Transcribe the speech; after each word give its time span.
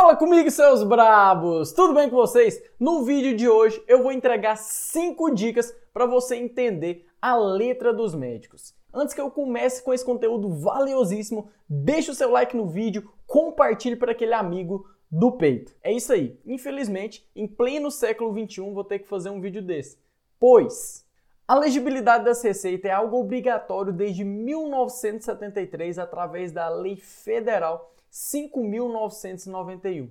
Fala 0.00 0.14
comigo, 0.14 0.48
seus 0.48 0.84
brabos! 0.84 1.72
Tudo 1.72 1.92
bem 1.92 2.08
com 2.08 2.14
vocês? 2.14 2.62
No 2.78 3.02
vídeo 3.02 3.36
de 3.36 3.48
hoje 3.48 3.82
eu 3.88 4.00
vou 4.00 4.12
entregar 4.12 4.54
5 4.54 5.34
dicas 5.34 5.76
para 5.92 6.06
você 6.06 6.36
entender 6.36 7.04
a 7.20 7.36
letra 7.36 7.92
dos 7.92 8.14
médicos. 8.14 8.76
Antes 8.94 9.12
que 9.12 9.20
eu 9.20 9.28
comece 9.28 9.82
com 9.82 9.92
esse 9.92 10.04
conteúdo 10.04 10.50
valiosíssimo, 10.50 11.50
deixa 11.68 12.12
o 12.12 12.14
seu 12.14 12.30
like 12.30 12.56
no 12.56 12.68
vídeo, 12.68 13.10
compartilhe 13.26 13.96
para 13.96 14.12
aquele 14.12 14.34
amigo 14.34 14.86
do 15.10 15.32
peito. 15.32 15.74
É 15.82 15.92
isso 15.92 16.12
aí. 16.12 16.38
Infelizmente, 16.46 17.28
em 17.34 17.48
pleno 17.48 17.90
século 17.90 18.32
21, 18.32 18.72
vou 18.72 18.84
ter 18.84 19.00
que 19.00 19.08
fazer 19.08 19.30
um 19.30 19.40
vídeo 19.40 19.60
desse. 19.60 19.98
Pois 20.38 21.07
a 21.48 21.54
legibilidade 21.54 22.26
das 22.26 22.42
receitas 22.42 22.90
é 22.90 22.92
algo 22.92 23.18
obrigatório 23.18 23.90
desde 23.90 24.22
1973 24.22 25.98
através 25.98 26.52
da 26.52 26.68
Lei 26.68 26.96
Federal 26.96 27.90
5.991. 28.12 30.10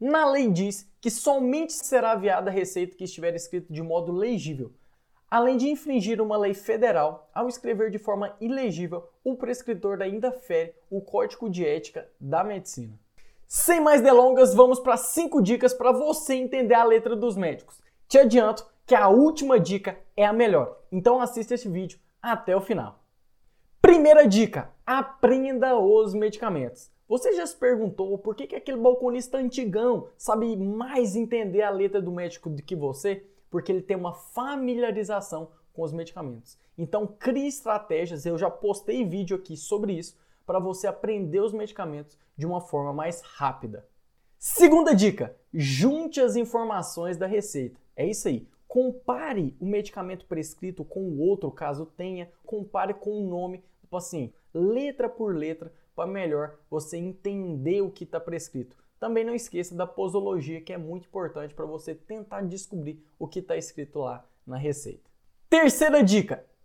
Na 0.00 0.24
lei 0.30 0.48
diz 0.48 0.90
que 0.98 1.10
somente 1.10 1.74
será 1.74 2.12
aviada 2.12 2.48
a 2.48 2.52
receita 2.52 2.96
que 2.96 3.04
estiver 3.04 3.34
escrito 3.34 3.70
de 3.70 3.82
modo 3.82 4.12
legível, 4.12 4.72
além 5.30 5.58
de 5.58 5.68
infringir 5.68 6.22
uma 6.22 6.38
lei 6.38 6.54
federal 6.54 7.28
ao 7.34 7.46
escrever 7.46 7.90
de 7.90 7.98
forma 7.98 8.34
ilegível, 8.40 9.10
o 9.22 9.36
prescritor 9.36 10.00
ainda 10.00 10.32
fere 10.32 10.74
o 10.88 11.02
Código 11.02 11.50
de 11.50 11.66
Ética 11.66 12.08
da 12.18 12.42
Medicina. 12.42 12.98
Sem 13.46 13.78
mais 13.78 14.00
delongas, 14.00 14.54
vamos 14.54 14.80
para 14.80 14.96
cinco 14.96 15.42
dicas 15.42 15.74
para 15.74 15.92
você 15.92 16.32
entender 16.32 16.72
a 16.72 16.84
letra 16.84 17.14
dos 17.14 17.36
médicos. 17.36 17.78
Te 18.08 18.18
adianto 18.18 18.66
que 18.90 18.94
a 18.96 19.08
última 19.08 19.60
dica 19.60 20.00
é 20.16 20.26
a 20.26 20.32
melhor, 20.32 20.80
então 20.90 21.20
assista 21.20 21.54
este 21.54 21.68
vídeo 21.68 22.00
até 22.20 22.56
o 22.56 22.60
final. 22.60 22.98
Primeira 23.80 24.26
dica: 24.26 24.68
aprenda 24.84 25.78
os 25.78 26.12
medicamentos. 26.12 26.90
Você 27.08 27.32
já 27.34 27.46
se 27.46 27.54
perguntou 27.54 28.18
por 28.18 28.34
que, 28.34 28.48
que 28.48 28.56
aquele 28.56 28.78
balconista 28.78 29.38
antigão 29.38 30.08
sabe 30.18 30.56
mais 30.56 31.14
entender 31.14 31.62
a 31.62 31.70
letra 31.70 32.02
do 32.02 32.10
médico 32.10 32.50
do 32.50 32.60
que 32.64 32.74
você? 32.74 33.24
Porque 33.48 33.70
ele 33.70 33.80
tem 33.80 33.96
uma 33.96 34.12
familiarização 34.12 35.52
com 35.72 35.82
os 35.82 35.92
medicamentos. 35.92 36.58
Então 36.76 37.06
crie 37.06 37.46
estratégias, 37.46 38.26
eu 38.26 38.36
já 38.36 38.50
postei 38.50 39.04
vídeo 39.04 39.36
aqui 39.36 39.56
sobre 39.56 39.92
isso, 39.92 40.18
para 40.44 40.58
você 40.58 40.88
aprender 40.88 41.38
os 41.38 41.52
medicamentos 41.52 42.18
de 42.36 42.44
uma 42.44 42.60
forma 42.60 42.92
mais 42.92 43.20
rápida. 43.20 43.86
Segunda 44.36 44.96
dica: 44.96 45.36
junte 45.54 46.20
as 46.20 46.34
informações 46.34 47.16
da 47.16 47.28
receita. 47.28 47.80
É 47.94 48.04
isso 48.04 48.26
aí. 48.26 48.48
Compare 48.70 49.56
o 49.58 49.66
medicamento 49.66 50.24
prescrito 50.26 50.84
com 50.84 51.00
o 51.00 51.18
outro, 51.18 51.50
caso 51.50 51.84
tenha, 51.84 52.30
compare 52.46 52.94
com 52.94 53.10
o 53.10 53.28
nome 53.28 53.64
do 53.82 53.88
paciente, 53.88 54.32
letra 54.54 55.08
por 55.08 55.34
letra, 55.34 55.72
para 55.92 56.08
melhor 56.08 56.56
você 56.70 56.96
entender 56.96 57.80
o 57.80 57.90
que 57.90 58.04
está 58.04 58.20
prescrito. 58.20 58.76
Também 59.00 59.24
não 59.24 59.34
esqueça 59.34 59.74
da 59.74 59.88
posologia, 59.88 60.60
que 60.60 60.72
é 60.72 60.78
muito 60.78 61.08
importante 61.08 61.52
para 61.52 61.66
você 61.66 61.96
tentar 61.96 62.42
descobrir 62.42 63.04
o 63.18 63.26
que 63.26 63.40
está 63.40 63.56
escrito 63.56 63.98
lá 63.98 64.24
na 64.46 64.56
receita. 64.56 65.10
Terceira 65.48 66.00
dica: 66.00 66.46